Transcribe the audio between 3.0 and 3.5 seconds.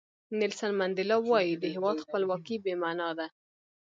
ده.